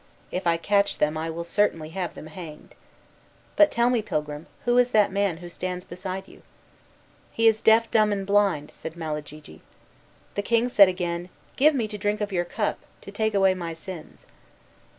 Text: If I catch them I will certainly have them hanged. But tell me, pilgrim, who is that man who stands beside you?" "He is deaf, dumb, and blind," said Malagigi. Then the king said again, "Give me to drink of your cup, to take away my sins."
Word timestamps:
If 0.31 0.47
I 0.47 0.57
catch 0.57 0.97
them 0.97 1.15
I 1.15 1.29
will 1.29 1.43
certainly 1.43 1.89
have 1.89 2.15
them 2.15 2.25
hanged. 2.25 2.73
But 3.55 3.69
tell 3.69 3.91
me, 3.91 4.01
pilgrim, 4.01 4.47
who 4.65 4.79
is 4.79 4.89
that 4.89 5.11
man 5.11 5.37
who 5.37 5.47
stands 5.47 5.85
beside 5.85 6.27
you?" 6.27 6.41
"He 7.31 7.47
is 7.47 7.61
deaf, 7.61 7.91
dumb, 7.91 8.11
and 8.11 8.25
blind," 8.25 8.71
said 8.71 8.95
Malagigi. 8.97 9.57
Then 9.59 9.61
the 10.33 10.41
king 10.41 10.69
said 10.69 10.87
again, 10.89 11.29
"Give 11.55 11.75
me 11.75 11.87
to 11.87 11.99
drink 11.99 12.19
of 12.19 12.31
your 12.33 12.45
cup, 12.45 12.79
to 13.01 13.11
take 13.11 13.35
away 13.35 13.53
my 13.53 13.73
sins." 13.75 14.25